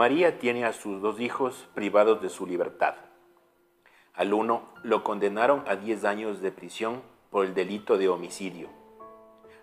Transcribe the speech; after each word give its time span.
María 0.00 0.38
tiene 0.38 0.64
a 0.64 0.72
sus 0.72 1.02
dos 1.02 1.20
hijos 1.20 1.68
privados 1.74 2.22
de 2.22 2.30
su 2.30 2.46
libertad. 2.46 2.94
Al 4.14 4.32
uno 4.32 4.72
lo 4.82 5.04
condenaron 5.04 5.62
a 5.68 5.76
10 5.76 6.06
años 6.06 6.40
de 6.40 6.50
prisión 6.50 7.02
por 7.28 7.44
el 7.44 7.52
delito 7.52 7.98
de 7.98 8.08
homicidio. 8.08 8.70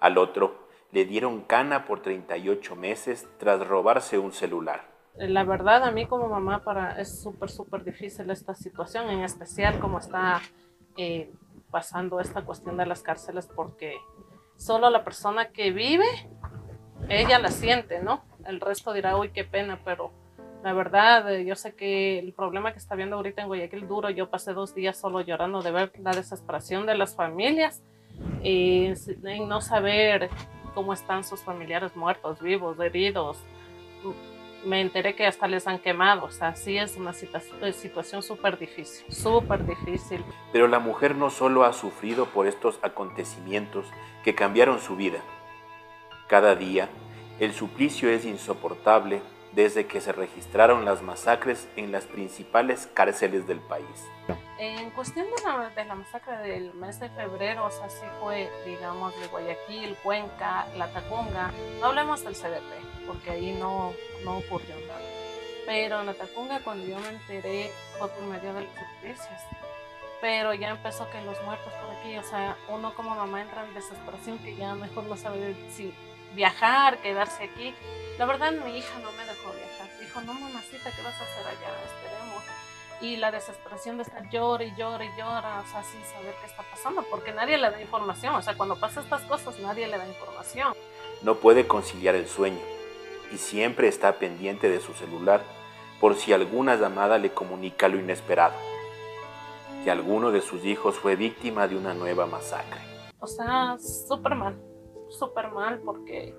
Al 0.00 0.18
otro 0.18 0.66
le 0.90 1.04
dieron 1.04 1.42
cana 1.42 1.84
por 1.84 2.02
38 2.02 2.74
meses 2.74 3.28
tras 3.38 3.64
robarse 3.64 4.18
un 4.18 4.32
celular. 4.32 4.90
La 5.14 5.44
verdad, 5.44 5.84
a 5.84 5.92
mí 5.92 6.04
como 6.06 6.26
mamá 6.26 6.64
para, 6.64 7.00
es 7.00 7.22
súper, 7.22 7.48
súper 7.48 7.84
difícil 7.84 8.28
esta 8.28 8.56
situación, 8.56 9.10
en 9.10 9.20
especial 9.20 9.78
como 9.78 10.00
está 10.00 10.42
eh, 10.96 11.32
pasando 11.70 12.18
esta 12.18 12.44
cuestión 12.44 12.76
de 12.76 12.86
las 12.86 13.02
cárceles, 13.02 13.46
porque 13.54 13.98
solo 14.56 14.90
la 14.90 15.04
persona 15.04 15.52
que 15.52 15.70
vive, 15.70 16.08
ella 17.08 17.38
la 17.38 17.52
siente, 17.52 18.02
¿no? 18.02 18.24
El 18.44 18.60
resto 18.60 18.92
dirá, 18.92 19.16
uy, 19.16 19.30
qué 19.30 19.44
pena, 19.44 19.80
pero 19.84 20.23
la 20.64 20.72
verdad, 20.72 21.30
eh, 21.30 21.44
yo 21.44 21.56
sé 21.56 21.74
que 21.74 22.18
el 22.18 22.32
problema 22.32 22.72
que 22.72 22.78
está 22.78 22.94
viendo 22.94 23.16
ahorita 23.16 23.42
en 23.42 23.48
Guayaquil 23.48 23.86
duro, 23.86 24.08
yo 24.08 24.30
pasé 24.30 24.54
dos 24.54 24.74
días 24.74 24.96
solo 24.96 25.20
llorando 25.20 25.60
de 25.60 25.70
ver 25.70 25.92
la 25.98 26.12
desesperación 26.12 26.86
de 26.86 26.96
las 26.96 27.14
familias 27.14 27.82
y, 28.42 28.88
no 29.46 29.60
saber 29.60 30.30
cómo 30.74 30.94
están 30.94 31.22
sus 31.22 31.42
familiares 31.42 31.94
muertos, 31.94 32.40
vivos, 32.40 32.80
heridos. 32.80 33.36
Me 34.64 34.80
enteré 34.80 35.14
que 35.14 35.26
hasta 35.26 35.46
les 35.48 35.66
han 35.66 35.80
quemado, 35.80 36.24
o 36.24 36.30
sea, 36.30 36.56
sí 36.56 36.78
es 36.78 36.96
una 36.96 37.10
eh, 37.10 37.72
situación 37.74 38.22
súper 38.22 38.58
difícil, 38.58 39.12
súper 39.12 39.66
difícil. 39.66 40.24
Pero 40.50 40.66
la 40.66 40.78
mujer 40.78 41.14
no 41.14 41.28
solo 41.28 41.64
ha 41.64 41.74
sufrido 41.74 42.24
por 42.24 42.46
estos 42.46 42.78
acontecimientos 42.80 43.86
que 44.24 44.34
cambiaron 44.34 44.80
su 44.80 44.96
vida. 44.96 45.18
Cada 46.26 46.54
día, 46.54 46.88
el 47.38 47.52
suplicio 47.52 48.08
es 48.08 48.24
insoportable 48.24 49.20
desde 49.54 49.86
que 49.86 50.00
se 50.00 50.12
registraron 50.12 50.84
las 50.84 51.02
masacres 51.02 51.68
en 51.76 51.92
las 51.92 52.04
principales 52.04 52.88
cárceles 52.92 53.46
del 53.46 53.60
país. 53.60 53.86
En 54.58 54.90
cuestión 54.90 55.26
de 55.26 55.42
la, 55.42 55.70
de 55.70 55.84
la, 55.84 55.94
masacre 55.94 56.36
del 56.38 56.74
mes 56.74 56.98
de 57.00 57.08
febrero, 57.10 57.66
o 57.66 57.70
sea, 57.70 57.88
sí 57.88 58.06
fue, 58.20 58.50
digamos, 58.64 59.18
de 59.20 59.26
Guayaquil, 59.26 59.96
Cuenca, 60.02 60.66
La 60.76 60.88
Tacunga, 60.88 61.52
no 61.80 61.86
hablemos 61.86 62.24
del 62.24 62.34
CDP, 62.34 63.06
porque 63.06 63.30
ahí 63.30 63.52
no, 63.52 63.92
no 64.24 64.38
ocurrió 64.38 64.74
nada. 64.86 65.00
Pero 65.66 66.00
en 66.00 66.06
La 66.06 66.14
Tacunga, 66.14 66.60
cuando 66.60 66.86
yo 66.86 66.98
me 66.98 67.08
enteré, 67.08 67.70
fue 67.98 68.08
por 68.08 68.22
medio 68.24 68.54
de 68.54 68.62
las 68.62 68.74
noticias. 68.74 69.42
Pero 70.20 70.54
ya 70.54 70.70
empezó 70.70 71.10
que 71.10 71.20
los 71.22 71.42
muertos 71.42 71.72
por 71.74 71.96
aquí, 71.96 72.16
o 72.16 72.22
sea, 72.22 72.56
uno 72.68 72.94
como 72.94 73.14
mamá 73.14 73.42
entra 73.42 73.66
en 73.66 73.74
desesperación 73.74 74.38
que 74.38 74.56
ya 74.56 74.74
mejor 74.74 75.04
no 75.04 75.16
sabe 75.16 75.54
si 75.70 75.92
viajar, 76.34 76.98
quedarse 76.98 77.44
aquí. 77.44 77.74
La 78.18 78.26
verdad 78.26 78.52
mi 78.52 78.78
hija 78.78 78.98
no 79.00 79.12
me 79.12 79.24
dejó 79.24 79.52
viajar. 79.52 79.98
Dijo, 80.00 80.20
no 80.20 80.34
mamacita, 80.34 80.90
¿qué 80.90 81.02
vas 81.02 81.20
a 81.20 81.24
hacer 81.24 81.46
allá? 81.46 81.84
Esperemos. 81.84 82.44
Y 83.00 83.16
la 83.16 83.30
desesperación 83.30 83.96
de 83.96 84.04
estar 84.04 84.28
llora 84.30 84.64
y 84.64 84.74
llora 84.76 85.04
y 85.04 85.10
llora, 85.18 85.60
o 85.60 85.66
sea, 85.70 85.82
sin 85.82 86.02
saber 86.04 86.34
qué 86.40 86.46
está 86.46 86.62
pasando, 86.62 87.02
porque 87.10 87.32
nadie 87.32 87.58
le 87.58 87.70
da 87.70 87.80
información. 87.80 88.34
O 88.34 88.42
sea, 88.42 88.56
cuando 88.56 88.76
pasa 88.76 89.00
estas 89.00 89.22
cosas, 89.22 89.58
nadie 89.58 89.86
le 89.86 89.98
da 89.98 90.06
información. 90.06 90.74
No 91.22 91.36
puede 91.36 91.66
conciliar 91.66 92.14
el 92.14 92.28
sueño 92.28 92.60
y 93.32 93.38
siempre 93.38 93.88
está 93.88 94.18
pendiente 94.18 94.68
de 94.68 94.80
su 94.80 94.94
celular 94.94 95.42
por 96.00 96.16
si 96.16 96.32
alguna 96.32 96.76
llamada 96.76 97.18
le 97.18 97.32
comunica 97.32 97.88
lo 97.88 97.98
inesperado, 97.98 98.54
que 99.82 99.90
alguno 99.90 100.30
de 100.30 100.40
sus 100.40 100.64
hijos 100.64 100.96
fue 100.96 101.16
víctima 101.16 101.66
de 101.66 101.76
una 101.76 101.94
nueva 101.94 102.26
masacre. 102.26 102.80
O 103.18 103.26
sea, 103.26 103.76
súper 103.78 104.34
mal, 104.34 104.56
súper 105.14 105.50
mal 105.50 105.80
porque 105.84 106.34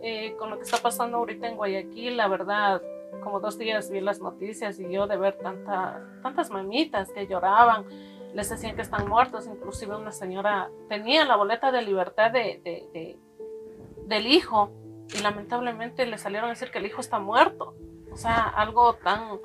eh, 0.00 0.34
con 0.38 0.50
lo 0.50 0.56
que 0.56 0.64
está 0.64 0.78
pasando 0.78 1.18
ahorita 1.18 1.48
en 1.48 1.56
Guayaquil, 1.56 2.16
la 2.16 2.28
verdad, 2.28 2.82
como 3.22 3.40
dos 3.40 3.58
días 3.58 3.90
vi 3.90 4.00
las 4.00 4.20
noticias 4.20 4.78
y 4.78 4.90
yo 4.90 5.06
de 5.06 5.16
ver 5.16 5.38
tanta, 5.38 6.06
tantas 6.22 6.50
mamitas 6.50 7.10
que 7.12 7.26
lloraban, 7.26 7.86
les 8.34 8.50
decían 8.50 8.74
que 8.76 8.82
están 8.82 9.08
muertos, 9.08 9.46
inclusive 9.46 9.96
una 9.96 10.12
señora 10.12 10.68
tenía 10.88 11.24
la 11.24 11.36
boleta 11.36 11.70
de 11.70 11.82
libertad 11.82 12.32
de, 12.32 12.60
de, 12.92 13.18
del 14.06 14.26
hijo 14.26 14.70
y 15.14 15.22
lamentablemente 15.22 16.04
le 16.04 16.18
salieron 16.18 16.48
a 16.48 16.52
decir 16.52 16.70
que 16.70 16.78
el 16.78 16.86
hijo 16.86 17.00
está 17.00 17.18
muerto. 17.18 17.74
O 18.12 18.16
sea, 18.16 18.44
algo 18.48 18.94
tan, 18.96 19.40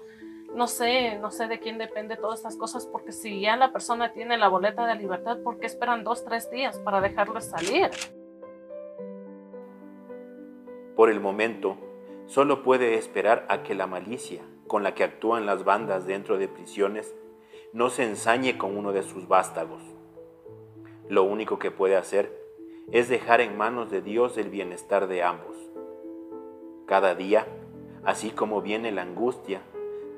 no 0.55 0.67
sé, 0.67 1.19
no 1.19 1.31
sé 1.31 1.47
de 1.47 1.59
quién 1.59 1.77
depende 1.77 2.17
todas 2.17 2.39
estas 2.39 2.57
cosas, 2.57 2.85
porque 2.85 3.11
si 3.11 3.41
ya 3.41 3.55
la 3.55 3.71
persona 3.71 4.11
tiene 4.11 4.37
la 4.37 4.47
boleta 4.47 4.85
de 4.85 4.95
libertad, 4.95 5.37
¿por 5.43 5.59
qué 5.59 5.67
esperan 5.67 6.03
dos, 6.03 6.25
tres 6.25 6.49
días 6.51 6.79
para 6.79 6.99
dejarlo 6.99 7.39
salir? 7.41 7.91
Por 10.99 11.09
el 11.09 11.21
momento, 11.21 11.77
solo 12.25 12.61
puede 12.61 12.95
esperar 12.95 13.45
a 13.47 13.63
que 13.63 13.73
la 13.73 13.87
malicia 13.87 14.41
con 14.67 14.83
la 14.83 14.95
que 14.95 15.05
actúan 15.05 15.45
las 15.45 15.63
bandas 15.63 16.05
dentro 16.05 16.37
de 16.37 16.49
prisiones 16.49 17.15
no 17.71 17.89
se 17.89 18.03
ensañe 18.03 18.57
con 18.57 18.75
uno 18.75 18.91
de 18.91 19.03
sus 19.03 19.25
vástagos. 19.29 19.81
Lo 21.07 21.23
único 21.23 21.57
que 21.57 21.71
puede 21.71 21.95
hacer 21.95 22.37
es 22.91 23.07
dejar 23.07 23.39
en 23.39 23.57
manos 23.57 23.89
de 23.89 24.01
Dios 24.01 24.37
el 24.37 24.49
bienestar 24.49 25.07
de 25.07 25.23
ambos. 25.23 25.55
Cada 26.85 27.15
día, 27.15 27.47
así 28.03 28.31
como 28.31 28.61
viene 28.61 28.91
la 28.91 29.03
angustia, 29.03 29.61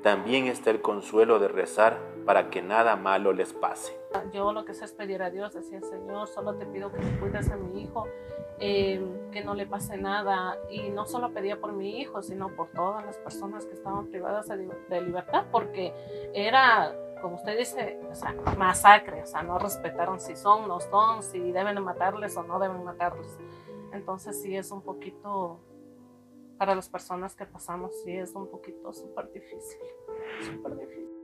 también 0.02 0.46
está 0.46 0.70
el 0.70 0.82
consuelo 0.82 1.38
de 1.38 1.48
rezar 1.48 1.98
para 2.26 2.50
que 2.50 2.62
nada 2.62 2.96
malo 2.96 3.32
les 3.32 3.52
pase. 3.52 3.96
Yo 4.32 4.52
lo 4.52 4.64
que 4.64 4.74
sé 4.74 4.84
es 4.84 4.92
pedir 4.92 5.22
a 5.22 5.30
Dios, 5.30 5.54
decía 5.54 5.80
Señor, 5.80 6.28
solo 6.28 6.54
te 6.56 6.66
pido 6.66 6.92
que 6.92 6.98
me 6.98 7.18
cuides 7.18 7.50
a 7.50 7.56
mi 7.56 7.82
hijo, 7.82 8.06
eh, 8.58 9.00
que 9.32 9.42
no 9.42 9.54
le 9.54 9.66
pase 9.66 9.96
nada. 9.96 10.58
Y 10.70 10.90
no 10.90 11.06
solo 11.06 11.32
pedía 11.32 11.60
por 11.60 11.72
mi 11.72 12.00
hijo, 12.00 12.22
sino 12.22 12.48
por 12.48 12.68
todas 12.68 13.04
las 13.04 13.16
personas 13.18 13.64
que 13.64 13.74
estaban 13.74 14.08
privadas 14.08 14.48
de, 14.48 15.00
libertad, 15.00 15.46
porque 15.50 15.92
era, 16.34 16.94
como 17.20 17.36
usted 17.36 17.56
dice, 17.58 17.98
o 18.10 18.14
sea, 18.14 18.34
masacre, 18.56 19.22
o 19.22 19.26
sea, 19.26 19.42
no 19.42 19.58
respetaron 19.58 20.20
si 20.20 20.36
son, 20.36 20.68
no 20.68 20.80
son, 20.80 21.22
si 21.22 21.52
deben 21.52 21.82
matarles 21.82 22.36
o 22.36 22.42
no 22.42 22.58
deben 22.58 22.84
matarles. 22.84 23.38
Entonces 23.92 24.40
sí 24.40 24.56
es 24.56 24.70
un 24.70 24.82
poquito, 24.82 25.60
para 26.62 26.76
las 26.76 26.88
personas 26.88 27.34
que 27.34 27.44
pasamos, 27.44 27.92
sí 28.04 28.12
es 28.12 28.36
un 28.36 28.48
poquito 28.48 28.92
súper 28.92 29.32
difícil, 29.32 29.80
súper 30.46 30.76
difícil. 30.76 31.21